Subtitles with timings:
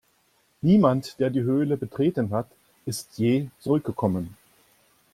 [0.63, 2.49] Niemand, der die Höhle betreten hat,
[2.87, 4.35] ist je zurückgekommen.